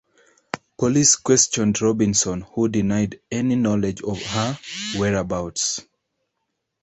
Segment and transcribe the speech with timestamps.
[0.79, 4.57] Police questioned Robinson, who denied any knowledge of her
[4.97, 5.83] whereabouts.